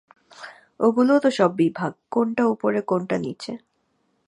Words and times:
ওগুলোও 0.79 1.19
তো 1.19 1.29
সব 1.31 1.51
বিভাগ– 1.57 1.93
কোনোটা 2.11 2.43
উপরে 2.45 2.79
কোনোটা 2.81 3.17
নীচে। 3.17 3.51